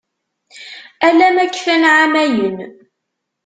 [1.07, 2.57] Ala ma kfan εamayan.